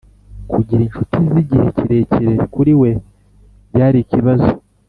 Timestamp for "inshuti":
0.83-1.15